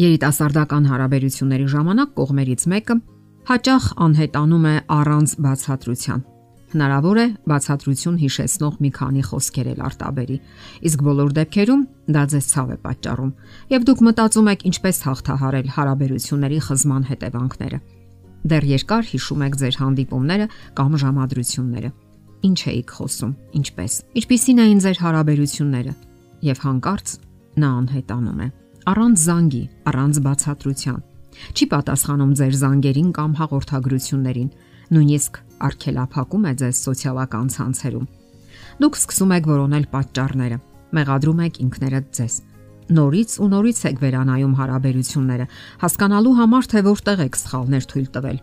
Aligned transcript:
Երիտասարդական 0.00 0.86
հարաբերությունների 0.88 1.64
ժամանակ 1.68 2.12
կողմերից 2.16 2.62
մեկը 2.72 2.94
հաճախ 3.48 3.88
անհետանում 4.00 4.62
է 4.70 4.76
առանց 4.94 5.34
բացատրության։ 5.44 6.22
Հնարավոր 6.72 7.18
է 7.20 7.26
բացատրություն 7.52 8.16
հիշեցնող 8.22 8.78
մի 8.80 8.90
քանի 8.96 9.24
խոսքեր 9.28 9.68
էլ 9.72 9.82
արտաբերի, 9.88 10.38
իսկ 10.88 11.02
բոլոր 11.08 11.34
դեպքերում 11.36 11.82
դա 12.16 12.22
ձեզ 12.32 12.48
ցավ 12.52 12.72
է 12.72 12.78
պատճառում, 12.86 13.34
եւ 13.74 13.84
դուք 13.92 14.00
մտածում 14.08 14.48
եք 14.52 14.64
ինչպես 14.72 15.02
հաղթահարել 15.12 15.68
հարաբերությունների 15.76 16.62
խզման 16.72 17.04
հետևանքները։ 17.12 17.82
Դեռ 18.48 18.64
երկար 18.72 19.04
հիշում 19.12 19.44
եք 19.44 19.60
ձեր 19.60 19.78
հանդիպումները 19.82 20.48
կամ 20.80 20.96
ժամադրությունները։ 21.04 21.92
Ինչ 22.48 22.60
էիք 22.72 22.96
խոսում, 22.96 23.36
ինչպես։ 23.60 23.92
Ինչպիսին 24.22 24.64
էին 24.64 24.82
ձեր 24.88 25.04
հարաբերությունները։ 25.04 25.94
Եվ 26.48 26.66
հանկարծ 26.66 27.14
նա 27.60 27.70
անհետանում 27.82 28.42
է 28.48 28.61
առանց 28.82 29.20
զանգի, 29.22 29.62
առանց 29.86 30.18
բացատրության։ 30.26 31.00
Չի 31.54 31.66
պատասխանում 31.70 32.32
ձեր 32.38 32.54
զանգերին 32.62 33.10
կամ 33.14 33.34
հաղորդագրություններին, 33.38 34.48
նույնիսկ 34.92 35.38
արգելափակում 35.66 36.46
է 36.50 36.52
ձեզ 36.62 36.80
սոցիալական 36.86 37.46
ցանցերում։ 37.54 38.08
Դուք 38.82 38.98
սկսում 38.98 39.34
եք 39.38 39.46
որոնել 39.52 39.86
պատճառները, 39.92 40.58
մեղադրում 40.98 41.42
եք 41.46 41.60
ինքներդ 41.62 42.06
ձեզ։ 42.18 42.34
Նորից 42.92 43.30
ու 43.38 43.48
նորից 43.52 43.78
եք 43.86 44.02
վերանայում 44.02 44.56
հարաբերությունները, 44.58 45.46
հասկանալու 45.82 46.34
համար, 46.42 46.64
թե 46.72 46.82
որտեղ 46.90 47.22
եք 47.22 47.38
սխալներ 47.38 47.84
թույլ 47.92 48.08
տվել։ 48.18 48.38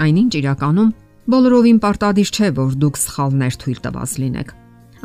Այնինչ 0.00 0.32
իրականում 0.40 0.92
բոլորովին 1.30 1.80
պարտադիր 1.82 2.30
չէ, 2.30 2.48
որ 2.56 2.70
դուք 2.80 3.00
սխալներ 3.00 3.58
թույլ 3.60 3.80
տված 3.84 4.14
լինեք։ 4.22 4.54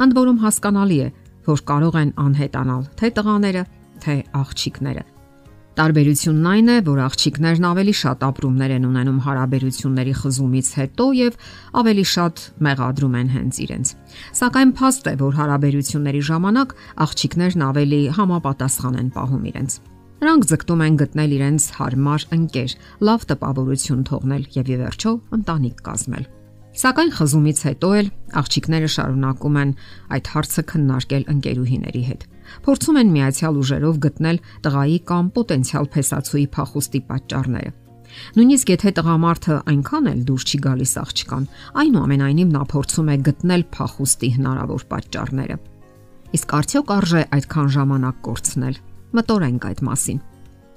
Ընդ 0.06 0.16
որում 0.16 0.40
հասկանալի 0.46 1.00
է, 1.02 1.10
որ 1.46 1.60
կարող 1.66 1.98
են 2.06 2.12
անհետանալ 2.26 2.84
թե 3.00 3.10
տղաները, 3.18 3.64
թե 4.04 4.16
աղջիկները։ 4.44 5.06
Տարբերությունն 5.76 6.46
այն 6.48 6.70
է, 6.72 6.76
որ 6.88 7.00
աղջիկներն 7.04 7.66
ավելի 7.68 7.94
շատ 8.00 8.22
ապրումներ 8.24 8.74
են 8.78 8.84
ունենում 8.88 9.18
հարաբերությունների 9.26 10.14
խզումից 10.20 10.68
հետո 10.80 11.08
եւ 11.20 11.34
ավելի 11.82 12.06
շատ 12.12 12.44
մեղադրում 12.68 13.18
են 13.20 13.32
հենց 13.36 13.58
իրենց։ 13.66 13.92
Սակայն 14.40 14.72
փաստ 14.80 15.10
է, 15.12 15.14
որ 15.20 15.36
հարաբերությունների 15.36 16.22
ժամանակ 16.32 16.76
աղջիկներն 17.06 17.66
ավելի 17.68 18.00
համապատասխան 18.16 18.96
են 19.04 19.10
պահում 19.20 19.44
իրենց։ 19.52 19.76
Նրանք 20.16 20.48
ձգտում 20.56 20.84
են 20.86 20.96
գտնել 21.04 21.32
իրենց 21.36 21.64
հարմար 21.76 22.22
ընկեր, 22.40 22.72
լավ 23.04 23.26
տպավորություն 23.36 24.06
թողնել 24.08 24.44
եւ 24.56 24.72
ի 24.72 24.78
վերջո 24.80 25.12
ընտանիք 25.36 25.84
կազմել։ 25.92 26.26
Սակայն 26.76 27.12
խզումից 27.20 27.60
հետո 27.68 27.90
էլ 28.00 28.08
աղջիկները 28.40 28.88
շարունակում 28.96 29.60
են 29.60 29.76
այդ 30.16 30.32
հարցը 30.36 30.64
քննարկել 30.72 31.28
ընկերուհիների 31.36 32.04
հետ 32.08 32.26
փորձում 32.66 33.00
են 33.02 33.12
միացյալ 33.16 33.58
ուժերով 33.62 33.98
գտնել 34.06 34.38
տղայի 34.66 35.00
կամ 35.10 35.26
պոտենցիալ 35.36 35.90
փեսացուի 35.96 36.46
փախուստի 36.56 37.02
պատճառները։ 37.10 37.72
Նույնիսկ 38.36 38.72
եթե 38.72 38.92
տղամարդը 38.96 39.56
այնքան 39.72 40.06
էլ 40.12 40.20
դուրս 40.30 40.44
չի 40.46 40.60
գալիս 40.66 40.94
աղջկան, 41.02 41.48
այնուամենայնիվ 41.82 42.52
նա 42.56 42.62
փորձում 42.72 43.10
է 43.12 43.18
գտնել 43.28 43.64
փախուստի 43.76 44.30
հնարավոր 44.36 44.86
պատճառները։ 44.92 45.58
Իսկ 46.36 46.56
արդյոք 46.60 46.94
արժե 46.96 47.24
այդքան 47.36 47.70
ժամանակ 47.76 48.22
կորցնել։ 48.26 48.80
Մտորենք 49.16 49.68
այդ 49.72 49.82
մասին։ 49.90 50.20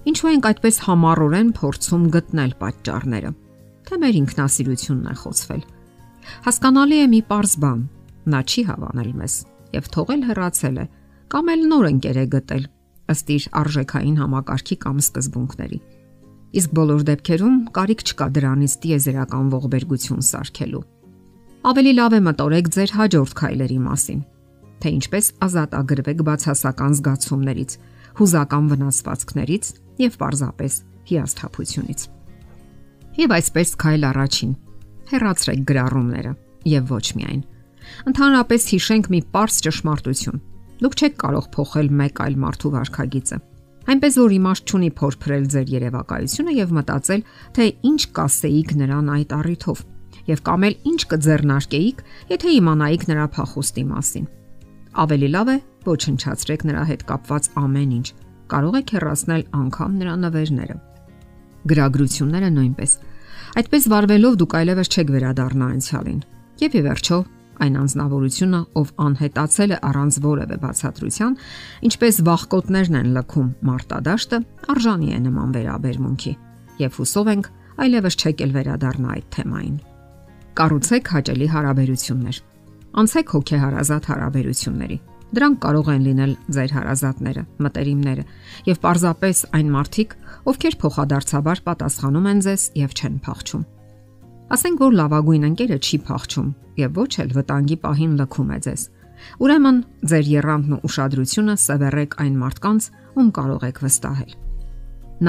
Ինչու 0.08 0.30
ենք 0.32 0.48
այդպես 0.48 0.76
համառորեն 0.88 1.48
փորձում 1.58 2.04
գտնել 2.14 2.52
պատճառները։ 2.62 3.30
Թե 3.88 3.98
մեր 4.02 4.18
ինքնասիրությունն 4.18 5.08
է 5.08 5.14
խոցվել։ 5.22 5.62
Հասկանալի 6.48 6.98
է 6.98 7.06
մի 7.12 7.20
པարզ 7.28 7.52
բան. 7.64 7.80
նա 8.28 8.40
չի 8.44 8.62
հավանել 8.68 9.12
մեզ 9.18 9.34
եւ 9.72 9.84
թողել 9.94 10.22
հեռացել 10.28 10.76
է, 10.78 10.84
կամ 11.32 11.50
էլ 11.52 11.64
նոր 11.68 11.86
ընկեր 11.92 12.18
է 12.18 12.26
գտել 12.32 12.62
ըստ 13.12 13.30
իր 13.34 13.44
արժեքային 13.60 14.16
համակարգի 14.20 14.76
կամ 14.84 15.00
սկզբունքների։ 15.04 15.78
Իսկ 16.58 16.72
բոլոր 16.78 17.02
դեպքերում 17.08 17.56
կարիք 17.76 18.04
չկա 18.08 18.26
դրանից 18.38 18.74
տիեզերական 18.84 19.50
ողբերգություն 19.52 20.22
սարքելու։ 20.28 20.82
Ավելի 21.68 21.92
լավ 21.98 22.16
է 22.16 22.20
մտորեք 22.28 22.70
ձեր 22.76 22.92
հաջորդ 22.98 23.32
քայլերի 23.40 23.78
մասին, 23.84 24.20
թե 24.78 24.92
ինչպես 24.98 25.26
ազատ 25.44 25.76
ագրվեք 25.78 26.20
բացասական 26.28 26.92
զգացումներից, 26.98 27.72
հուզական 28.18 28.64
վնասվածքներից 28.72 29.64
եւ 30.08 30.18
պարզապես 30.22 30.72
հիասթափությունից։ 31.08 32.00
Եվ 33.18 33.34
այսպես 33.38 33.68
քայլ 33.82 34.08
առաջին։ 34.08 34.52
Հեռացրեք 35.08 35.60
գրառումները 35.68 36.32
եւ 36.72 36.92
ոչ 36.94 37.06
միայն։ 37.18 37.42
Ընդհանրապես 38.08 38.68
հիշենք 38.72 39.08
մի 39.12 39.20
པարս 39.28 39.60
ճշմարտություն 39.66 40.40
Դուք 40.78 40.98
չեք 40.98 41.14
կարող 41.22 41.46
փոխել 41.54 41.88
մեկ 41.98 42.20
այլ 42.24 42.34
մարդու 42.44 42.72
վարքագիծը։ 42.78 43.38
Այնպես 43.88 44.16
որ 44.20 44.32
իմաստ 44.36 44.68
չունի 44.68 44.90
փորփրել 44.98 45.44
ձեր 45.52 45.70
երևակայությունը 45.74 46.52
եւ 46.58 46.74
մտածել, 46.78 47.22
թե 47.56 47.64
ինչ 47.88 48.00
կասեիք 48.18 48.74
նրան 48.78 49.06
այդ 49.16 49.30
առիթով 49.38 49.78
եւ 50.28 50.42
կամ 50.44 50.66
էլ 50.68 50.74
ինչ 50.90 51.00
կձեռնարկեիք, 51.08 52.02
եթե 52.28 52.52
իմանայիք 52.58 53.04
նրա 53.08 53.24
փախուստի 53.38 53.84
մասին։ 53.88 54.26
Ավելի 54.98 55.28
լավ 55.34 55.48
է 55.48 55.56
ոչնչացրեք 55.88 56.64
նրա 56.68 56.82
հետ 56.88 57.02
կապված 57.08 57.48
ամեն 57.62 57.94
ինչ։ 57.98 58.06
Կարող 58.52 58.76
եք 58.78 58.92
հեռացնել 58.98 59.42
անգամ 59.58 59.96
նրա 60.02 60.14
նվերները։ 60.28 60.76
Գրագրությունները 61.68 62.50
նույնպես։ 62.58 62.92
Այդպես 63.58 63.88
վարվելով 63.92 64.38
դուք 64.42 64.56
այլևս 64.58 64.88
չեք 64.92 65.12
վերադառնա 65.16 65.66
անցյալին։ 65.78 66.20
Եվ 66.58 66.76
ի 66.78 66.82
վերջո 66.88 67.18
այն 67.64 67.78
անznավորությունը, 67.82 68.60
ով 68.78 68.92
անհետացել 69.04 69.74
է 69.74 69.78
առանց 69.88 70.18
որևէ 70.24 70.56
բացատրության, 70.64 71.36
ինչպես 71.88 72.20
վախկոտներն 72.28 72.98
են 72.98 73.12
լքում 73.18 73.48
մարտադաշտը, 73.68 74.40
արժանի 74.74 75.08
է 75.08 75.20
նման 75.28 75.54
վերաբերմունքի։ 75.58 76.32
Եվ 76.78 76.98
հուսով 76.98 77.30
ենք 77.34 77.50
այլևս 77.78 78.18
չեք 78.18 78.42
ել 78.46 78.52
վերադառնա 78.58 79.08
այդ 79.18 79.28
թեմային։ 79.38 79.78
Կառուցեք 80.58 81.12
հաճելի 81.14 81.48
հարաբերություններ։ 81.54 82.42
Անցեք 82.98 83.32
հոգեհարազատ 83.38 84.08
հարաբերությունների։ 84.10 84.98
Դրանք 85.28 85.58
կարող 85.60 85.88
են 85.92 86.04
լինել 86.08 86.30
ձեր 86.56 86.74
հարազատները, 86.78 87.42
մտերիմները 87.64 88.24
եւ 88.68 88.78
պարզապես 88.84 89.42
այն 89.58 89.72
մարդիկ, 89.76 90.14
ովքեր 90.48 90.78
փոխադարձաբար 90.82 91.64
պատասխանում 91.68 92.30
են 92.32 92.46
ձեզ 92.48 92.70
եւ 92.80 92.96
չեն 92.96 93.18
փախչում։ 93.28 93.66
Ասենք 94.48 94.78
որ 94.80 94.94
լավագույն 94.96 95.42
ընկերը 95.44 95.76
չի 95.76 95.96
փախչում 96.08 96.46
եւ 96.80 96.98
ոչ 96.98 97.10
էլ 97.20 97.32
վտանգի 97.36 97.76
պահին 97.82 98.12
լքում 98.16 98.52
է 98.54 98.58
ձեզ։ 98.64 98.84
Ուրեմն 99.44 99.80
ձեր 100.08 100.30
երանդն 100.32 100.72
ու 100.72 100.78
ուշադրությունը 100.88 101.56
սևեռեք 101.64 102.16
այն 102.24 102.38
մարդկանց, 102.42 102.86
ում 103.18 103.28
կարող 103.38 103.66
եք 103.68 103.80
վստահել։ 103.84 104.32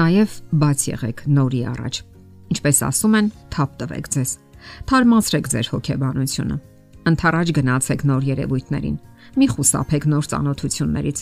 Նաև 0.00 0.36
բաց 0.62 0.84
եղեք 0.88 1.20
նորի 1.36 1.60
առաջ։ 1.68 2.00
Ինչպես 2.54 2.80
ասում 2.88 3.18
են, 3.20 3.28
թափ 3.52 3.76
տվեք 3.82 4.08
ձեզ։ 4.16 4.32
Թարմացրեք 4.88 5.52
ձեր 5.52 5.70
հոգեբանությունը։ 5.74 6.56
Ընթառաջ 7.10 7.52
գնացեք 7.60 8.00
նոր 8.08 8.24
երևույթներին։ 8.30 8.96
Մի 9.36 9.46
խուսափեք 9.52 10.08
նոր 10.14 10.24
ծանոթություններից։ 10.32 11.18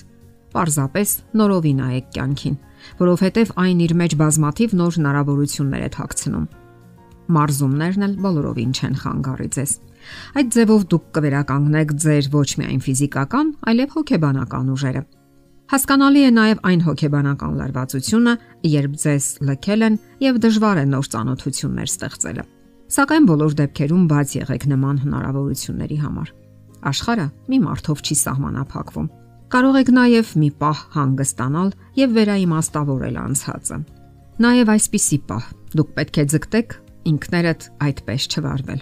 Պարզապես 0.55 1.11
նորովի 1.39 1.75
նայեք 1.83 2.07
կյանքին, 2.15 2.57
որովհետև 3.03 3.53
այն 3.59 3.85
իր 3.89 3.93
մեջ 3.99 4.17
բազմաթիվ 4.23 4.79
նոր 4.79 4.99
հնարավորություններ 4.99 5.83
է 5.89 5.91
թաքցնում 5.99 6.49
մարզումներն 7.37 8.07
էլ 8.09 8.15
բոլորովին 8.25 8.73
չեն 8.79 8.99
խանգարի 9.03 9.49
ձեզ։ 9.59 9.73
Այդ 10.39 10.51
ձևով 10.55 10.85
դուք 10.93 11.07
կվերականգնեք 11.19 11.95
ձեր 12.05 12.29
ոչ 12.33 12.49
միայն 12.61 12.83
ֆիզիկական, 12.87 13.49
այլև 13.69 13.97
հոգեբանական 13.99 14.71
ուժերը։ 14.75 15.03
Հասկանալի 15.69 16.21
է 16.25 16.31
նաև 16.33 16.61
այն 16.65 16.83
հոգեբանական 16.87 17.57
լարվածությունը, 17.59 18.33
երբ 18.73 18.93
ձեզ 19.03 19.25
լքել 19.49 19.83
են 19.89 19.99
եւ 20.25 20.39
դժվար 20.45 20.79
է 20.81 20.85
նոր 20.89 21.09
ճանաչություններ 21.13 21.91
ստեղծելը։ 21.93 22.45
Սակայն 22.89 23.25
բոլոր 23.29 23.57
դեպքերում 23.59 24.05
բաց 24.09 24.35
եղեք 24.39 24.65
նման 24.73 25.01
հնարավորությունների 25.05 25.99
համար։ 26.09 26.31
Աշխարը 26.89 27.27
մի 27.53 27.59
մարդով 27.69 28.01
չի 28.01 28.17
սահմանափակվում։ 28.23 29.09
Կարող 29.53 29.77
եք 29.83 29.91
նաև 29.99 30.33
մի 30.41 30.51
պահ 30.63 30.81
հանգստանալ 30.97 31.71
եւ 31.99 32.17
վերաիմաստավորել 32.17 33.17
անցածը։ 33.29 33.79
Նաև 34.45 34.73
այսպիսի 34.73 35.19
պահ 35.29 35.47
դուք 35.77 35.91
պետք 35.99 36.19
է 36.23 36.25
ձգտեք 36.33 36.77
ինքներդ 37.09 37.67
այդպես 37.89 38.29
չվարվել։ 38.33 38.81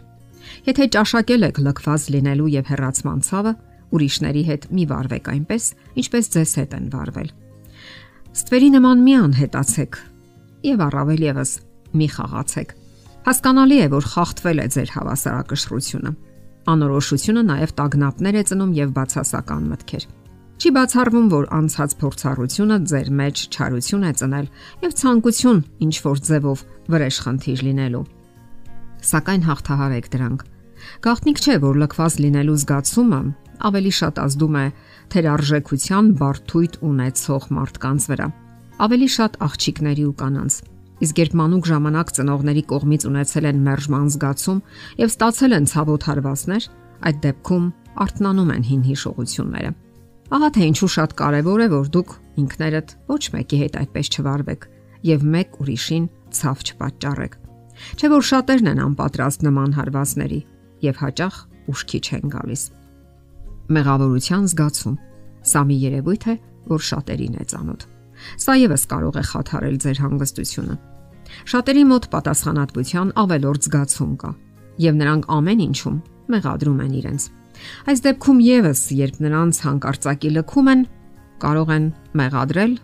Եթե 0.67 0.87
ճաշակել 0.94 1.46
եք 1.46 1.58
լքված 1.67 2.06
լինելու 2.14 2.50
եւ 2.56 2.70
հեռացման 2.70 3.20
ցավը, 3.26 3.52
ուրիշների 3.96 4.43
հետ 4.46 4.67
մի 4.76 4.84
վարվեք 4.90 5.31
այնպես, 5.32 5.64
ինչպես 6.02 6.31
ձեզ 6.34 6.52
հետ 6.61 6.76
են 6.76 6.88
վարվել։ 6.94 7.31
Ստվերի 8.37 8.69
նման 8.76 9.02
մի 9.06 9.14
անհետացեք 9.26 9.99
եւ 10.67 10.82
առավել 10.87 11.23
եւս 11.26 11.52
մի 11.96 12.08
խաղացեք։ 12.17 12.75
Հասկանալի 13.26 13.78
է, 13.82 13.87
որ 13.94 14.08
խախտվել 14.12 14.62
է 14.62 14.67
ձեր 14.76 14.90
հավասարակշռությունը։ 14.96 16.12
Անորոշությունը 16.67 17.43
նաև 17.46 17.72
տագնապներ 17.79 18.37
է 18.37 18.43
ծնում 18.50 18.75
եւ 18.76 18.93
բացասական 18.96 19.64
մտքեր։ 19.70 20.06
Չի 20.56 20.70
բացառվում, 20.72 21.26
որ 21.37 21.49
անցած 21.52 21.96
փորձառությունը 22.00 22.79
ձեր 22.90 23.08
մեջ 23.20 23.43
չարություն 23.52 24.06
է 24.08 24.12
ծնել 24.20 24.46
եւ 24.87 24.99
ցանկություն 25.02 25.64
ինչ 25.87 25.96
որ 26.06 26.22
ձևով 26.31 26.67
վրեժ 26.96 27.17
խնդիր 27.26 27.67
լինելու 27.67 28.06
սակայն 29.06 29.43
հաղթահարեք 29.47 30.06
դրանք։ 30.17 30.47
Գաղտնիք 31.06 31.38
չէ, 31.43 31.55
որ 31.67 31.79
լքված 31.82 32.17
լինելու 32.26 32.56
զգացումը 32.62 33.20
ավելի 33.67 33.93
շատ 33.99 34.19
ազդում 34.26 34.56
է 34.61 34.64
թերարժեքության 35.12 36.11
բարթույթ 36.20 36.75
ունեցող 36.87 37.47
մարդկանց 37.56 38.08
վրա։ 38.12 38.26
ավելի 38.76 39.08
շատ 39.17 39.38
աղջիկների 39.47 40.05
ու 40.06 40.17
կանանց։ 40.20 40.55
Իսկ 41.06 41.19
երբ 41.20 41.35
մանուկ 41.41 41.64
ժամանակ 41.70 42.12
ծնողների 42.17 42.62
կողմից 42.73 43.03
ունեցել 43.08 43.49
են 43.50 43.62
մերժման 43.67 44.06
զգացում 44.12 44.61
եւ 45.00 45.11
ստացել 45.12 45.56
են 45.56 45.69
ցավոտ 45.73 46.06
հարվածներ, 46.08 46.69
այդ 47.08 47.19
դեպքում 47.26 47.67
արթնանում 48.06 48.53
են 48.56 48.64
հին 48.69 48.85
հիշողությունները։ 48.91 49.73
Ահա 50.37 50.49
թե 50.56 50.69
ինչու 50.73 50.93
շատ 50.97 51.17
կարևոր 51.20 51.61
է, 51.62 51.69
որ 51.76 51.91
դուք 51.97 52.14
ինքներդ 52.43 52.94
ոչ 53.12 53.23
մեկի 53.37 53.61
հետ 53.62 53.81
այդպես 53.81 54.12
չվարվեք 54.17 54.70
եւ 55.06 55.26
մեկ 55.37 55.61
ուրիշին 55.62 56.08
ցավ 56.41 56.64
չպատճառեք։ 56.67 57.45
Չէ 57.96 58.11
որ 58.12 58.25
շատերն 58.31 58.70
են 58.73 58.82
անպատրաստ 58.87 59.44
նման 59.46 59.76
հարվածների 59.76 60.40
եւ 60.87 61.00
հաճախ 61.02 61.38
ուշքի 61.73 62.00
չեն 62.06 62.32
գալիս։ 62.32 62.62
Մեղավորության 63.76 64.44
զգացում։ 64.52 64.96
Սա 65.46 65.62
մի 65.67 65.76
երևույթ 65.87 66.26
է, 66.26 66.34
որ 66.70 66.84
շատերին 66.90 67.37
է 67.37 67.46
ծանոթ։ 67.52 67.87
Սա 68.43 68.55
եւս 68.56 68.84
կարող 68.90 69.17
է 69.17 69.25
խաթարել 69.31 69.76
ձեր 69.84 70.00
հանգստությունը։ 70.06 70.76
Շատերի 71.50 71.84
մոտ 71.90 72.08
պատասխանատվության 72.12 73.12
ավելորդ 73.23 73.67
զգացում 73.67 74.12
կա, 74.22 74.31
եւ 74.87 74.99
նրանք 75.02 75.29
ամեն 75.37 75.62
ինչում 75.67 75.99
մեղադրում 76.32 76.81
են 76.87 76.96
իրենց։ 77.00 77.29
Այս 77.90 78.02
դեպքում 78.06 78.40
եւս, 78.46 78.81
երբ 78.96 79.20
նրանց 79.26 79.61
հանկարծակի 79.67 80.32
լքում 80.37 80.72
են, 80.72 80.82
կարող 81.43 81.70
են 81.76 81.87
մեղադրել 82.20 82.75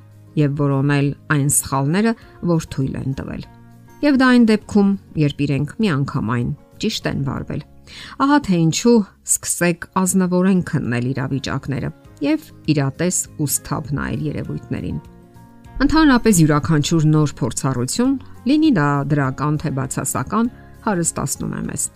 եւ 0.42 0.54
որոնել 0.62 1.08
այն 1.36 1.50
սխալները, 1.52 2.14
որ 2.52 2.70
թույլ 2.72 2.94
են 3.02 3.18
տվել։ 3.20 3.44
Եվ 4.02 4.16
դա 4.18 4.28
այն 4.34 4.44
դեպքում, 4.50 4.88
երբ 5.22 5.40
իրենք 5.44 5.72
միանգամայն 5.78 6.46
ճիշտ 6.82 7.04
են 7.06 7.20
վարվել։ 7.22 7.60
Ահա 8.24 8.38
թե 8.46 8.56
ինչու 8.62 8.94
սկսեք 9.30 9.84
ազնվորեն 10.00 10.62
քննել 10.66 11.06
իրավիճակները 11.12 11.90
եւ 12.26 12.48
իրատես 12.72 13.18
ու 13.38 13.48
սթափ 13.52 13.92
նայել 13.98 14.24
երևույթներին։ 14.26 14.98
Ընդհանրապես 15.86 16.40
յուրաքանչյուր 16.42 17.06
նոր 17.12 17.34
փորձառություն, 17.42 18.16
լինի 18.50 18.72
դա 18.78 18.88
դրական 19.12 19.54
թե 19.62 19.72
բացասական, 19.78 20.50
հարստացնում 20.82 21.54
է 21.54 21.62
մեզ։ 21.70 21.86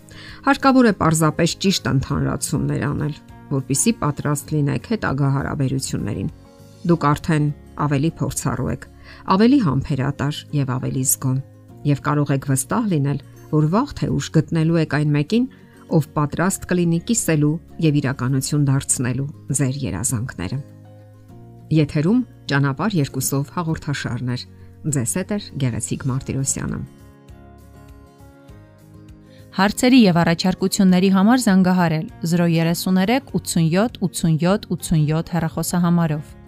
Հարկավոր 0.46 0.86
է 0.86 0.94
պարզապես 1.02 1.56
ճիշտ 1.66 1.90
ընդհանրացումներ 1.90 2.86
անել, 2.86 3.18
որpիսի 3.50 3.92
պատրաստ 4.06 4.54
լինեք 4.54 4.88
հետագա 4.94 5.32
հարաբերություններին։ 5.36 6.32
Դուք 6.86 7.10
արդեն 7.10 7.52
ավելի 7.86 8.10
փորձառու 8.22 8.72
եք, 8.76 8.88
ավելի 9.36 9.60
համբերատար 9.66 10.42
եւ 10.54 10.74
ավելի 10.76 11.04
զգոն, 11.10 11.38
եւ 11.86 12.02
կարող 12.06 12.32
եք 12.36 12.48
վստահ 12.50 12.88
լինել, 12.92 13.20
որ 13.52 13.68
վաղ 13.72 13.94
թե 14.00 14.08
ուշ 14.16 14.30
գտնելու 14.36 14.80
եք 14.82 14.96
այն 14.98 15.12
մեկին, 15.16 15.46
ով 15.96 16.08
պատրաստ 16.16 16.66
կլինի 16.70 17.00
կիսելու 17.06 17.52
եւ 17.86 17.98
իրականություն 18.02 18.66
դարձնելու 18.66 19.28
ձեր 19.60 19.76
երազանքները։ 19.86 20.58
Եթերում 21.76 22.20
ճանապար 22.50 22.96
երկուսով 23.00 23.52
հաղորդաշարներ։ 23.56 24.46
Ձեզ 24.86 25.12
հետ 25.18 25.32
է 25.34 25.38
Գեղեցիկ 25.62 26.06
Մարտիրոսյանը։ 26.10 26.80
Հարցերի 29.56 29.98
եւ 30.04 30.18
առաջարկությունների 30.20 31.10
համար 31.16 31.42
զանգահարել 31.46 32.08
033 32.28 33.30
87 33.32 33.96
87 34.04 34.66
87 34.76 35.32
հեռախոսահամարով։ 35.32 36.45